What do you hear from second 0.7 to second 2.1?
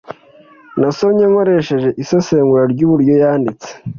Nasomye nkoresheje